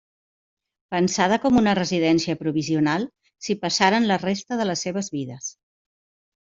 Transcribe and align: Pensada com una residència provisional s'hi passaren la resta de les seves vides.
Pensada 0.95 1.37
com 1.43 1.59
una 1.61 1.75
residència 1.81 2.37
provisional 2.41 3.07
s'hi 3.47 3.59
passaren 3.67 4.13
la 4.15 4.21
resta 4.27 4.61
de 4.63 4.69
les 4.73 4.87
seves 4.89 5.17
vides. 5.19 5.57